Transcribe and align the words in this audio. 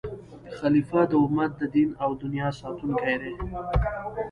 خلیفه 0.57 1.01
د 1.11 1.13
امت 1.23 1.51
د 1.61 1.63
دین 1.75 1.89
او 2.03 2.09
دنیا 2.23 2.47
ساتونکی 2.59 3.15
دی. 3.21 3.31